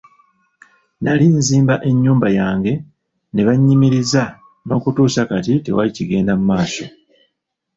[0.97, 2.73] Nnali nzimba ennyumba yange
[3.33, 4.23] ne banyimiriza
[4.65, 6.85] n'okutuusa kati tewali kigenda mu maaso.